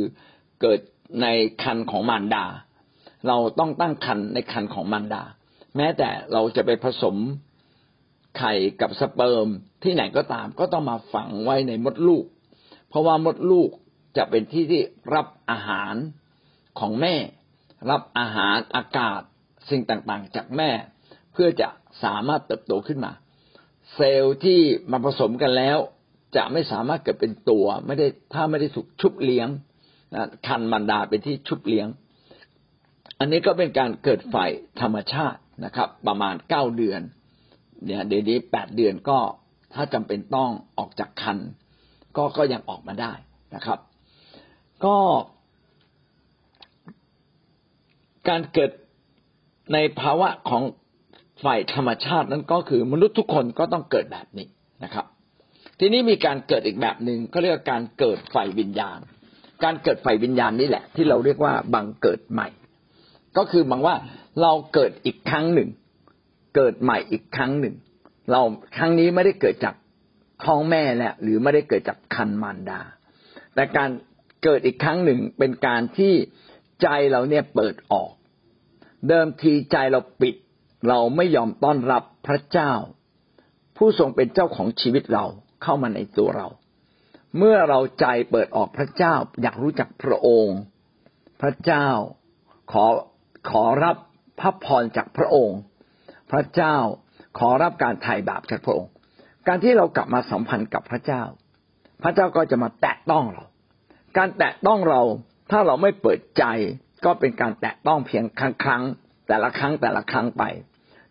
[0.62, 0.80] เกิด
[1.22, 1.28] ใน
[1.63, 2.46] คันของมารดา
[3.28, 5.24] เราต้องตั้งคันในคันของมารดา
[5.76, 7.15] แม้แต่เราจะไปผสม
[8.38, 9.48] ไข่กับสเปิร์ม
[9.84, 12.26] ที่ไหนก็ตาม ก็ต้องมาฝังไว้ในมดลูก
[12.89, 13.70] เพราะว่ามดลูก
[14.17, 14.82] จะเป็นที่ที่
[15.13, 15.96] รับอาหาร
[16.80, 17.15] ของแม่
[17.89, 19.22] รับอาหารอากาศ
[19.70, 20.70] สิ่งต่างๆ จากแม่
[21.34, 21.70] เพื่อจะ
[22.04, 23.12] สามารถเติบโตขึ้นมา
[23.93, 24.60] เซลล์ที่
[24.91, 25.78] มาผสมกันแล้ว
[26.36, 29.50] จะไม่สามารถเกิดเป็นตัว ไม่ได้ถ้าไม่ได้ถูกชุบเลี้ยง
[30.15, 31.88] นะคันมันดาเป็นที่ชุบเลี้ยง
[33.20, 34.36] อันนี้ก็เป็นการเกิดไฟ
[34.82, 37.02] ธรรมชาตินะครับ ประมาณเก้าเดือน
[37.86, 39.20] เนี่ยเดี๋ยวนี้แปดเดือนก็
[39.74, 41.38] ถ้าจำเป็นต้องออกจากคัน
[42.17, 43.13] ก็ก็ยังออกมาได้
[43.56, 43.80] นะครับ
[44.86, 44.98] ก็
[48.30, 48.72] การเกิด
[49.74, 50.63] ในภาวะของ
[51.43, 54.48] ฝ่ายธรรมชาตินั้นก็คือมนุษย์ทุกคนก็ต้องเกิดแบบนี้
[54.84, 55.06] นะครับ
[55.80, 59.00] ทีนี้มีการเกิดอีกแบบหนึ่งก็เรียกการเกิดฝ่ายวิญญาณ
[59.63, 62.48] การเกิดฝ่ายวิญญาณนี่แหละ ที่เราเรียกว่าบังเกิดใหม่
[63.38, 63.96] ก็คือหมายว่า
[64.41, 65.70] เราเกิดอีกครั้งหนึ่ง
[66.56, 67.76] เกิดใหม่อีกครั้งหนึ่ง
[68.32, 68.41] เรา
[68.78, 69.76] ครั้งนี้ไม่ได้เกิดจาก
[70.43, 72.82] ท้องแม่แล้วหรือไม่ได้เกิดจากคันมารดา
[73.54, 73.89] แต่การ
[74.43, 76.13] เกิดอีกครั้งหนึ่งเป็นการที่
[76.82, 78.12] ใจเราเนี่ยเปิดออก
[79.08, 80.36] เดิมทีใจเราปิด
[80.88, 82.72] เราไม่ยอมต้อนรับพระเจ้า
[83.78, 85.26] ผู้ทรงเป็นเจ้าของชีวิตเรา
[85.63, 86.48] เข้ามาในตัวเรา
[87.38, 90.58] เมื่อเราใจเปิดออกพระเจ้า อยากรู้จักพระองค์
[91.41, 91.88] พระเจ้า
[92.71, 92.86] ขอ
[93.50, 93.95] ขอรับ
[94.39, 95.60] พระพรจากพระองค์
[96.32, 96.76] พระเจ้า
[97.39, 98.91] ขอรับการไถ่บาปจากพระองค์
[99.47, 101.23] การที่เรากลับมาสัมพันธ์กับพระเจ้า
[102.04, 103.43] พระเจ้าก็จะมาแตะต้องเรา
[104.17, 105.02] การแตะต้องเรา
[105.52, 106.43] ถ้าเราไม่เปิดใจ
[107.06, 108.84] ก็เป็นการแตะต้องเพียงครั้งครั้ง
[109.28, 110.43] แต่ละครั้งแต่ละครั้งไป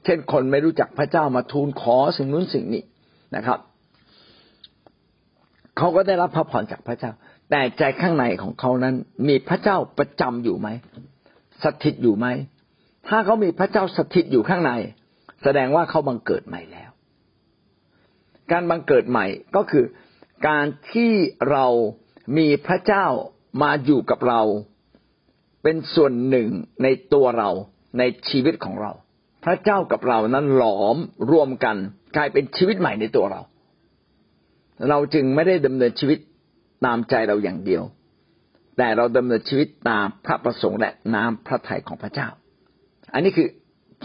[0.05, 2.83] เช่นคนไม่รู้จักพระเจ้ามาทูลขอสิ่งนู้นสิ่งนี้
[3.37, 3.59] นะครับ
[5.77, 7.12] เขาก็ได้รับพระพรจากพระเจ้า
[7.51, 8.95] แต่ใจข้างในของเขานั้น
[9.29, 10.69] มีพระเจ้าประจำอยู่ไหม
[11.62, 12.27] สถิตอยู่ไหม
[13.09, 14.73] ถ้าเขามีพระเจ้าสถิตอยู่ข้างใน
[15.43, 16.91] แสดงว่าเขาบังเกิดใหม่แล้ว
[18.53, 19.85] การบังเกิดใหม่ก็คือ
[20.49, 21.12] การที่
[21.51, 21.67] เรา
[22.39, 23.07] มีพระเจ้า
[23.62, 24.43] มาอยู่กับเรา
[25.62, 26.49] เป็นส่วนหนึ่ง
[26.83, 27.51] ในตัวเรา
[27.99, 28.93] ในชีวิตของเรา
[29.45, 30.97] พระเจ้ากับเรานั้นหลอม
[31.31, 31.77] รวมกัน
[32.17, 33.41] กลายเป็นชีวิตใหม่ในตัวเรา
[34.89, 36.19] เราจึงไม่ได้ดำเนินชีวิต
[36.85, 37.83] ตามใจเราอย่างเดียว
[38.77, 42.29] แต่เราดำเนินชีวิตตามพระประสงค์และน้ำพระทัยของพระเจ้า
[43.12, 43.49] อันนี้คือ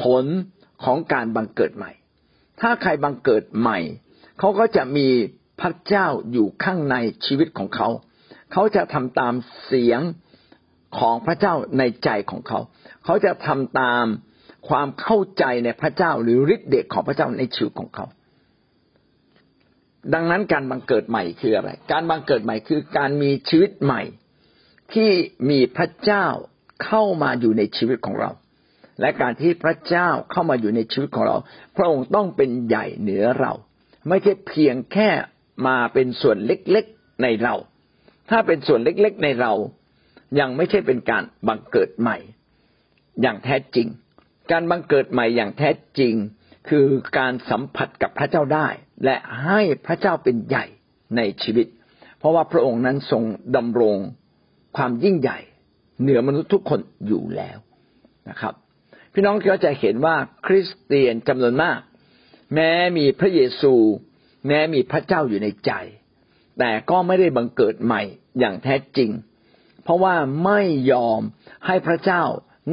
[0.02, 0.26] ผล
[0.84, 1.92] ของการบังเกิดใหม่
[2.62, 3.80] ถ้าใครบังเกิดใหม่
[4.40, 5.08] เขาก็จะมี
[5.62, 7.90] พระเจ้าอยู่ข้างในชีวิตของเขา
[8.52, 9.34] เขาจะทำตาม
[9.66, 10.02] เสียง
[10.98, 12.60] ของพระเจ้าในใจของเขา
[13.06, 14.06] เขาจะทำตาม
[14.70, 18.06] ความเข้าใจในพระเจ้าหรือฤทธิ์เดชของพระเจ้าในชีวิตของเขา
[20.14, 24.02] ดังนั้นการบังเกิดใหม่คืออะไร การบังเกิดใหม่คือการมีชีวิตใหม่
[24.94, 25.10] ที่
[25.50, 26.26] มีพระเจ้า
[26.86, 28.32] เข้ามาอยู่ในชีวิตของเรา
[29.02, 31.38] และการที่พระเจ้าเข้ามาอยู่ในชีวิตของเรา
[31.76, 33.54] พระองค์ต้องเป็นใหญ่เหนือเรา
[34.08, 35.10] ไม่ใช่เพียงแค่
[35.68, 37.56] มาเป็นส่วนเล็กๆในเรา
[38.30, 39.54] ถ้าเป็นส่วนเล็กๆในเรา
[40.40, 42.18] ยังไม่ใช่เป็นการบังเกิดใหม่
[43.22, 43.88] อย่างแท้จริง
[44.52, 46.14] การบังเกิดใหม่อย่างแท้จริง
[46.70, 48.68] คือการสัมผัสกับพระเจ้าได้
[49.06, 50.66] และให้พระเจ้าเป็นใหญ่
[51.18, 51.68] ในชีวิต
[52.20, 53.24] เพราะว่าพระองค์นั้นทรง
[53.56, 53.98] ดำรง
[54.78, 55.40] ความยิ่งใหญ่
[56.02, 57.58] เหนือมนุษย์ทุกคนอยู่แล้ว
[58.30, 58.54] นะครับ
[59.14, 61.80] พี่น้องก็จะเห็นว่าคริสเตียนจำนวนมาก
[62.54, 63.74] แม้มีพระเยซู
[64.48, 65.72] แม้มีพระเจ้าอยู่ในใจ
[66.60, 68.02] แต่ก็ไม่ได้บังเกิดใหม่
[68.40, 69.10] อย่างแท้จริง
[69.84, 71.22] เพราะว่าไม่ยอม
[71.66, 72.24] ให้พระเจ้า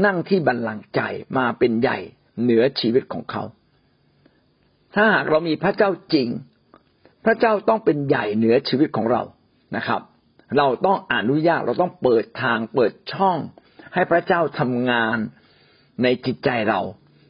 [0.04, 1.00] นั่งที่บัลลังก์ใจ
[1.38, 1.98] มาเป็นใหญ่
[2.42, 3.42] เหนือชีวิตของเขา
[4.94, 6.28] ถ้าหากเรามีพระเจ้าจริง
[7.24, 9.22] พระเจ้าต้องเป็นใหญ่เหนือชีวิตของเรา
[9.76, 10.00] นะครับ
[10.56, 13.38] เราต้องอนุญาตเราต้องเปิดทางเปิดช่อง
[13.94, 15.16] ให้พระเจ้าทำงาน
[16.02, 16.80] ในจิตใจเรา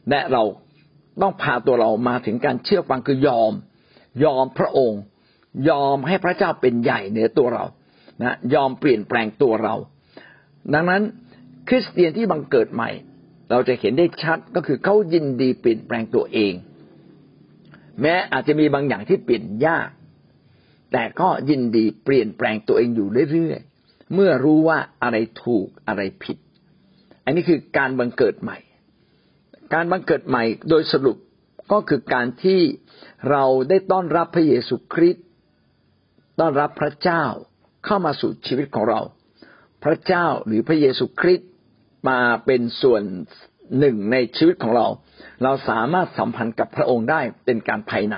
[0.09, 0.43] และเรา
[1.21, 3.53] ต้องพาตัวเรามาถึงการเชื่อฟังคือยอม
[4.23, 5.01] ยอมพระองค์
[5.69, 7.65] ยอมให้พระเจ้าเป็นใหญ่เหนือตัวเรา
[8.23, 9.75] นะยอมเปลี่ยนแปลงตัวเรา
[10.73, 11.01] ดังนั้น
[11.67, 12.89] คริสเตียนที่บังเกิดใหม่
[13.51, 16.53] เราจะเห็นได้ชัดก็คือเขายินดีเปลี่ยนแปลงตัวเอง
[18.01, 19.89] แม้อาจจะมีบางอย่างที่เปลี่ยนยาก
[20.91, 26.37] แต่ก็ยินดีเปลี่ยนแปลงตัวเองอยู่เรื่อยๆเมื่อรู้ว่าอะไรถูกอะไรผิด
[27.25, 28.57] อันนี้คือการบังเกิดใหม่
[29.73, 31.17] การบังเกิดใหม่โดยสรุป
[31.71, 32.61] ก็คือการที่
[33.29, 35.25] เราได้ต้อนรับพระเยซูคริสต์
[36.39, 37.23] ต้อนรับพระเจ้า
[37.85, 39.01] เข้ามาสู่ชีวิตของเรา
[39.83, 41.49] พระเจ้าหรือพระเยซูคริสต์
[42.09, 43.03] มาเป็นส่วน
[43.79, 44.87] หนึ่งในชีวิตของเรา
[45.43, 48.15] เราสามารถสัมพันธ์กับพระองค์ได้เป็นการภายใน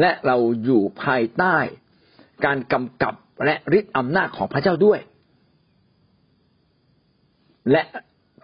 [0.00, 1.56] และเราอยู่ภายใต้
[2.44, 5.00] การกำกับและฤทธิ์อำนาจของพระเจ้าด้วย
[7.72, 7.82] และ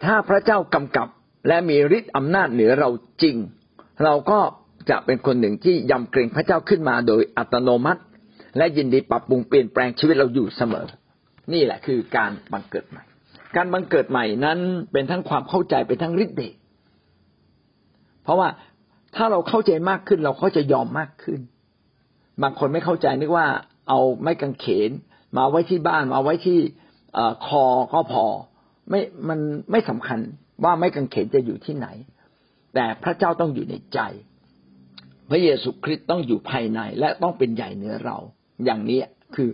[0.04, 1.08] ถ้าพระเจ้ากำกับ
[1.48, 2.90] และมีฤทธิ์อำนาจเหนือเรา
[3.22, 3.36] จริง
[4.04, 4.40] เราก็
[4.90, 8.02] จะเป็นคนหนึ่งที่ยำเกรงพระเจ้าขึ้นมาโดยอัตโนมัติ
[8.56, 10.86] และยินดีปรับปรุงเปลี่ยนแปลงชีวิตเราอยู่เสมอ
[11.52, 13.02] นี่แหละคือการบังเกิดใหม่
[13.56, 14.58] การบังเกิดใหม่นั้น
[14.92, 16.54] เป็นทั้งความเข้าใจเป็นทั้งฤทธิ์เดช
[18.22, 18.48] เพราะว่า
[19.16, 21.40] ถ้าเราเข้าใจมากขึ้นเราก็จะยอมมากขึ้น
[22.42, 23.46] บางคนไม่เข้าใจนึกว่า
[23.88, 24.90] เอาไม้กางเขน
[25.36, 26.58] มาไว้ที่บ้านมาไว้ที่
[27.46, 28.24] คอก็พอ
[28.90, 29.38] ไม่มัน
[29.70, 30.18] ไม่สำคัญ
[30.64, 31.88] ว่าไม้กางเขนจะอยู่ที่ไหน
[32.74, 34.00] แต่พระเจ้าต้องอยู่ในใจ
[35.30, 38.16] พระเยซูคริสต์ต้องอยู่ภายในและต้องเป็นใหญ่เหนือเรา
[38.64, 39.00] อย่างนี้
[39.34, 39.48] คือ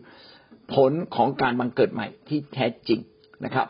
[0.74, 3.00] ผลของการบังเกิดใหม่ที่แท้จริง
[3.44, 3.66] นะครับ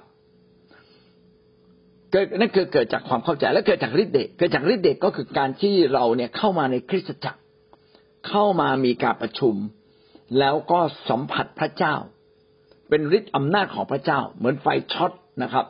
[2.12, 7.40] เกิดนั่นคือเกิดจากความเข้าใจและเกิดจากฤทธิ์เดชเกิดจากฤทธิ์เดชก็คือการที่เราเนี่ยเข้ามาในคริสตจักร
[8.28, 9.54] เข้ามามีการประชุม
[10.38, 11.94] แล้วก็สัมผัสพระเจ้า
[12.88, 15.66] เป็นฤทธิ์อำนาจของพระเจ้า เหมือนไฟช็อตนะครับ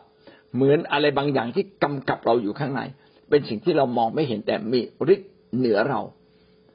[0.54, 2.80] เหมือนอะไรบางอย่างที่กำกับเราอยู่ข้างใน
[3.28, 4.80] เป็นสิ่งที่เรามองไม่เห็นแต่มี
[5.14, 6.00] ฤทธิ์เหนือเรา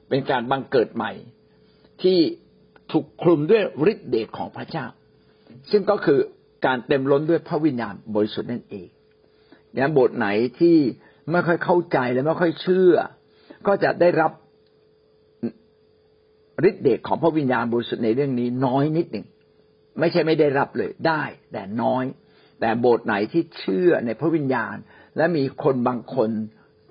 [0.08, 1.12] เป็นการบังเกิดใหม่
[2.02, 2.18] ที่
[2.92, 4.86] ถูกคลุมด้วยฤทธิ์เดชของพระเจ้า
[5.70, 6.18] ซึ่งก็คือ
[6.66, 8.88] การเต็มล้นด้วยพระวิญญาณบริสุทธิ์นั่นเอง
[9.76, 10.28] นี่ยบทไหน
[10.60, 10.76] ที่
[11.30, 12.94] ไม่ค่อยเข้าใจและไม่ค่อยเชื่อ
[13.66, 14.32] ก็จะได้รับ
[16.68, 19.26] ฤทธิ์เดชของพระวิญญาณบริสุทธิ์ในเรื่องนี้น้อยนิดหนึ่ง
[20.00, 22.04] ไม่ใช่ไม่ได้รับเลยได้ แต่น้อย
[22.60, 24.74] แต่โบสถ์ไหนที่เชื่อในพระวิญญาณ
[25.16, 26.30] และมีคนบางคน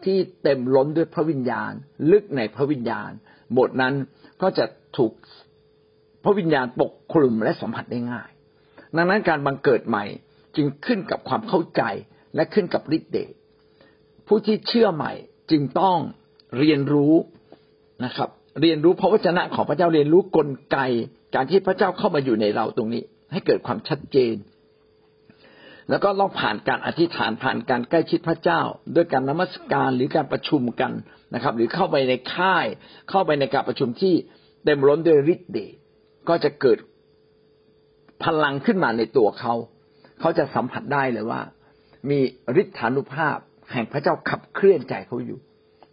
[0.05, 1.71] ที่เต็มล้นด้วยพระวิญญาณ
[2.11, 3.09] ลึกในพระวิญญาณ
[3.53, 3.93] โบสถ์นั้น
[4.41, 4.65] ก็จะ
[4.97, 5.13] ถูก
[6.23, 8.29] พระวิญญาณปกคลุมและสัมผัสได้ง่าย
[8.95, 10.05] ดังนั้นการบังเกิดใหม่
[10.55, 11.81] จึงขึ้นกับความเข้าใจ
[12.35, 13.31] และขึ้นกับฤทธิ์เดช
[14.27, 15.11] ผู้ที่เชื่อใหม่
[15.51, 15.97] จึงต้อง
[16.57, 17.13] เรียนรู้
[18.05, 18.29] นะครับ
[18.61, 20.77] เรียนรู้พระวจนะของพระเจ้าเรียนรู้กลไก
[21.35, 24.35] การที่พระเจ้าเข้ามาอยู่ในเราตรงนี้ ให้เกิดความชัดเจน
[25.89, 28.61] แล้วก็ต้องผ่านการอธิษฐานผ่านการใกล้ชิดพระเจ้า
[28.95, 30.91] ด้วยการนมัสการหรือการประชุมกัน
[31.33, 32.65] นะครับ หรือเข้าไปในค่าย
[33.09, 34.13] เข้าไปในการประชุมที่
[34.63, 35.73] เต็มล้นด้วยฤทธิ์เดช
[36.29, 36.77] ก็จะเกิด
[38.23, 39.53] พลังขึ้นมาในตัวเขา
[40.19, 41.41] เขาจะสัมผัสได้เลยว่า
[42.09, 42.19] มี
[42.61, 43.37] ฤทธานุภาพ
[43.71, 45.39] แห่งพระเจ้าขับเคลื่อนใจเขาอยู่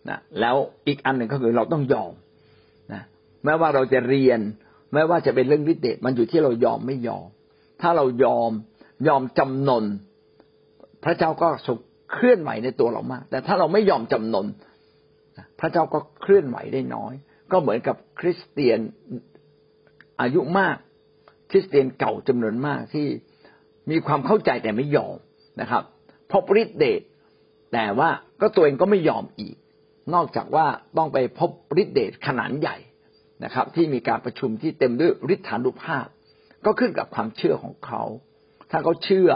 [0.09, 2.13] นะแล้วอีกอันหนึ่งก็คือเราต้องยอม
[2.93, 3.03] นะ
[3.45, 4.41] แม้ว่าเราจะเรียน
[4.93, 7.27] แม้ว่าจะเป็นเรื่องฤทธิ์เดชมันอยู่ที่เรายอมไม่ยอม
[7.81, 8.51] ถ้าเรายอม
[9.09, 9.85] ยอมจำนน
[11.05, 11.79] พระเจ้าก็ทรง
[12.13, 14.47] เคลื่อนไหวในตัวเรามาก แต่ถ้าเราไม่ยอมจำนน
[15.61, 17.15] พระเจ้าก็เคลื่อนไหวได้น้อย
[17.53, 18.79] ก็เหมือนกับคริสเตียน
[20.21, 20.77] อายุมาก
[21.51, 23.07] คริสเตียนเก่าจำนวนมากที่
[23.91, 25.17] มีความเข้าใจแต่ไม่ยอม
[25.61, 25.83] นะครับ
[26.33, 27.03] พบฤทธิเดช
[27.73, 29.57] แต่ว่าก็ตัวเองก็ไม่ยอมอีก
[30.15, 30.67] นอกจากว่า
[30.97, 31.51] ต้องไปพบ
[31.83, 32.77] ฤทธิเดชขนาดใหญ่
[33.45, 36.07] นะครับ ที่มีการประชุมที่เต็มด้วยฤทธานุภาพ
[36.65, 38.03] ก็ขึ้นกับความเชื่อของเขา
[38.71, 39.31] ถ้าเขาเชื่อ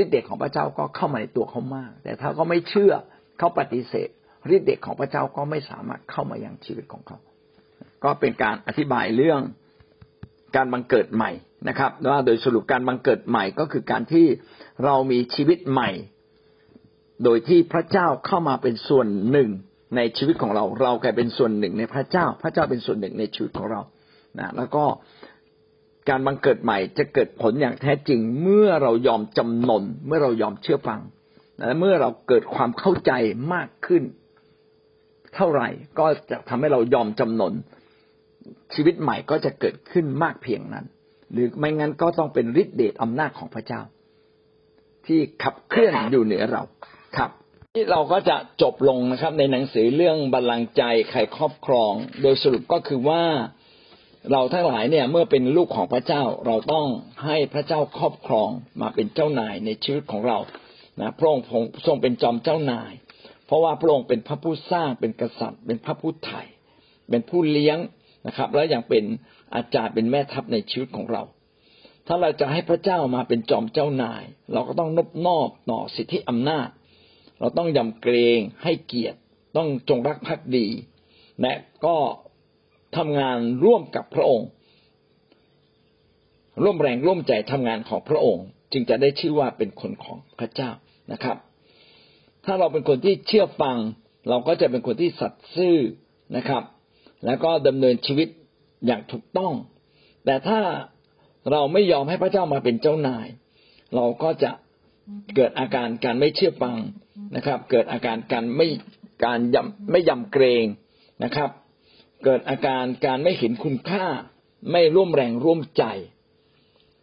[0.00, 2.92] ฤทธิเดชของพระเจ้าก็เข้ามาในตัวเขามาก แต่ถ้าเขาไม่เชื่อ
[3.38, 4.08] เขาปฏิเสธ
[4.54, 7.18] ฤทธิเดชของพระเจ้าก็ไม่สามารถเข้ามายังชีวิตของเขา
[8.04, 9.40] ก็เป็นการอธิบายเรื่อง
[10.56, 11.30] การบังเกิดใหม่
[11.68, 14.26] นะครับว่าโดยสรุปการบังเกิดใหม่ก็คือการที่
[14.84, 15.90] เรามีชีวิตใหม่
[17.24, 19.50] โดยที่พระเจ้าเข้ามาเป็นส่วนหนึ่ง
[19.96, 23.80] ในชีวิตของเรา เรากลายเป็นส่วนหนึ่งในพระเจ้า พระเจ้าเป็นส่วนหนึ่งในชีวิตของเรา
[24.38, 24.84] นะแล้วก็
[26.08, 31.00] การบังเกิดใหม่จะเกิดผลอย่างแท้จริง เมื่อเรายอมจำนน เมื่อเรายอมเชื่อฟัง
[31.66, 33.12] และเมื่อเราเกิดความเข้าใจ
[33.54, 34.02] มากขึ้น
[35.34, 37.52] เท่าไหร่ก็จะทำให้เรายอมจำนน
[38.74, 40.86] ชีวิตใหม่ก็จะเกิดขึ้นมากเพียงนั้น
[41.34, 43.80] หรือไม่งั้นก็ต้องเป็นฤทธิเดชอำนาจของพระเจ้า
[45.06, 46.62] ที่ขับเคลื่อนอยู่เหนือเรา
[47.16, 47.30] ครับ
[47.74, 51.92] ที่เราก็จะจบลงนะครับ ในหนังสือเรื่องบัลลังก์ใจใครครอบครอง
[52.22, 53.22] โดยสรุปก็คือว่า
[54.32, 56.86] เราทั้งหลายเนี่ยเมื่อเป็นลูกของพระเจ้าเราต้อง
[57.24, 58.48] ให้พระเจ้าครอบครอง
[58.80, 60.38] มาเป็นเจ้านายในชีวิตของเรา
[61.00, 61.44] นะพระองค์
[61.86, 62.92] ทรงเป็นจอมเจ้านาย
[63.46, 66.42] เพราะว่าพระองค์เป็นพระผู้สร้างเป็นกษัตริย์ เป็นพระผู้ไถ่
[67.10, 67.78] เป็นผู้เลี้ยง
[68.26, 69.04] นะครับ และยังเป็น
[69.56, 71.22] อาจารย์เป็นแม่ทัพในชีวิตของเรา
[72.06, 76.68] ถ้าเราจะให้พระเจ้ามาเป็นจอมเจ้านาย เราก็ต้องนบนอบต่อสิทธิอำนาจ
[77.40, 79.18] เราต้องยำเกรงให้เกียรติ
[79.56, 80.66] ต้องจงรักภักดี
[81.40, 81.96] และก็
[82.96, 84.48] ทำงานร่วมกับพระองค์
[86.62, 90.70] ร่วมแรงร่วมใจทำงานของพระองค์ จึงจะได้ชื่อว่าเป็นคนของพระเจ้า
[91.12, 91.36] นะครับ
[92.44, 93.76] ถ้าเราเป็นคนที่เชื่อฟัง
[94.28, 95.76] เราก็จะเป็นคนที่สัตย์ซื่อ
[96.36, 96.62] นะครับ
[97.26, 98.28] แล้วก็ดำเนินชีวิต
[98.86, 99.52] อย่างถูกต้อง
[100.24, 100.60] แต่ถ้า
[101.50, 103.26] เราไม่ยอมให้พระเจ้ามาเป็นเจ้านาย
[103.94, 104.50] เราก็จะ
[105.36, 106.76] เกิดอาการการไม่เชื่อฟัง
[107.36, 108.68] นะครับ เกิดอาการการไม่
[109.24, 110.64] การยำไม่ยำเกรง
[111.24, 111.50] นะครับ
[112.24, 114.06] เกิดอาการการไม่เห็นคุณค่า
[114.72, 115.84] ไม่ร่วมแรงร่วมใจ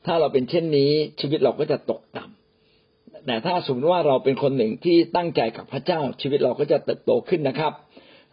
[0.05, 7.73] ถ้าเราเป็นเช่นนี้ชีวิตเราก็จะตกต่ำแต่ถ้าสมมติว่าเราเป็นคนหนึ่งที่ตั้งใจกับพระเจ้าชีวิตเราก็จะเติบโตขึ้นนะครับ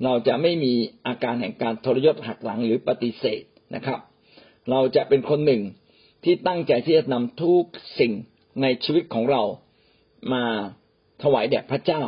[0.05, 0.73] เราจะไม่มี
[1.07, 3.43] อาการแห่งการทรยศหักหลังหรือปฏิเสธ
[3.75, 3.99] นะครับ
[4.71, 5.63] เราจะเป็นคนหนึ่ง
[6.25, 7.63] ที่ตั้งใจที่จะนำทุก
[7.99, 8.13] สิ่ง
[8.63, 9.43] ในชีวิตของเรา
[10.33, 10.45] มา
[11.23, 12.03] ถวายแด่พระเจ้า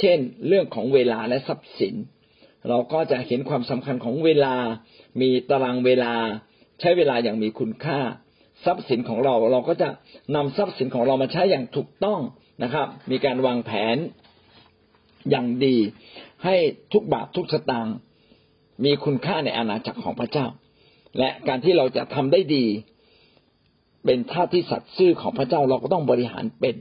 [0.00, 1.94] เช่น เรื่องของเวลาและทรัพย์สิน
[2.68, 4.56] เราก็จะเห็นความสำคัญของเวลา
[5.20, 6.14] มีตารางเวลา
[6.80, 7.98] ใช้เวลาอย่างมีคุณค่า
[8.64, 9.88] ทรัพย์สินของเรา เราก็จะ
[10.36, 12.20] นำทรัพย์สินของเรามาใช้อย่างถูกต้อง
[12.62, 13.96] นะครับ มีการวางแผน
[15.30, 15.76] อย่างดี
[16.44, 16.56] ให้
[16.92, 17.96] ทุกบาททุกสตางค์
[18.84, 20.46] มีคุณค่าในอาณาจักรของพระเจ้า
[21.18, 22.64] และการที่เราจะทำได้ดี
[24.04, 26.76] เป็นท่าที่สัตย์ซื่อของพระเจ้าเราก็ต้องบริหารเป็น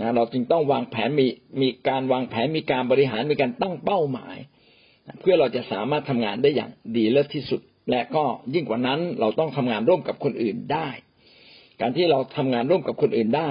[0.00, 1.26] นะเราจึงต้องวางแผนมี
[1.60, 4.36] มีการวางแผนมีการบริหารมีการตั้งเป้าหมาย
[5.20, 7.60] เพื่อเราจะสามารถทำงานได้อย่างดีเลิศที่สุด
[7.90, 10.88] และก็ยิ่งกว่านั้นเราต้องทำงานร่วมกับคนอื่นได้
[11.80, 13.50] การที่เราทำงานร่วมกับคนอื่นได้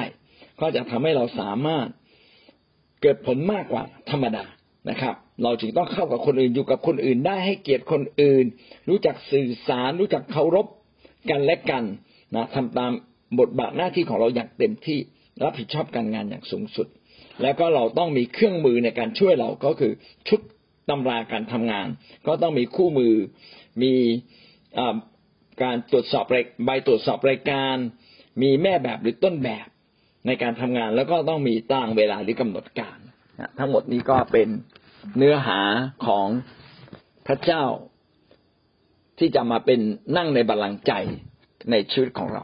[0.59, 1.87] ก็จะทำให้เราสามารถ
[3.01, 4.45] เกิดผลมากกว่าธรรมดา
[4.89, 8.45] นะครับ เราจึงต้องเข้ากับคนอื่นอยู่กับคนอื่นได้ให้เกียรติคนอื่น
[8.89, 10.67] รู้จักสื่อสาร รู้จักเคารพ
[11.29, 11.83] กันและกัน
[12.35, 12.91] นะทำตาม
[13.39, 14.99] บทบาทหน้าที่ของเราอย่างเต็มที่
[15.43, 16.87] รับผิดชอบการงานอย่างสูงสุด
[17.41, 19.93] แล้วก็เราต้องมีเครื่องมือในการช่วยเราก็คือ
[20.27, 20.39] ชุด
[20.89, 21.87] ตำราการทำงาน
[22.27, 23.13] ก็ต้องมีคู่มือ
[23.83, 23.93] มี
[25.63, 26.25] การตรวจสอบ
[26.65, 27.75] ใบตรวจสอบรายการ
[28.41, 29.67] มีแม่แบบหรือต้นแบบ
[30.27, 32.97] ในการทำงาน แล้วก็ต้องมีตั้งเวลาหรือกำหนดการ
[33.59, 34.49] ทั้งหมดนี้ก็เป็น
[35.17, 35.59] เนื้อหา
[36.05, 36.27] ของ
[37.27, 37.63] พระเจ้า
[39.17, 39.79] ที่จะมาเป็น
[40.17, 40.93] นั่งในบัลลังก์ใจ
[41.71, 42.43] ในชีวิตของเรา